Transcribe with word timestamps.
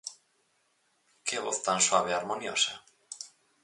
_Que 1.27 1.37
voz 1.43 1.57
tan 1.65 1.79
suave 1.87 2.09
e 2.11 2.15
harmoniosa. 2.17 2.73